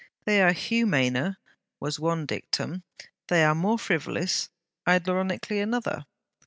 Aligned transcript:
They 0.25 0.41
are 0.41 0.51
humaner, 0.51 1.35
was 1.79 1.99
one 1.99 2.25
dictum; 2.25 2.81
they 3.27 3.43
are 3.45 3.53
more 3.53 3.77
frivolous, 3.77 4.49
ironically 4.87 5.59
another. 5.59 6.07